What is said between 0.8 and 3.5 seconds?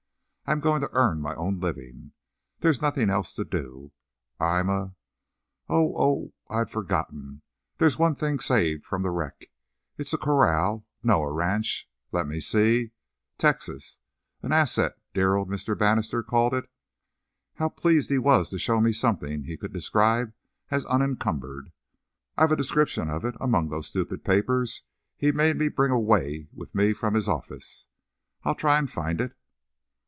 to earn my own living. There's nothing else to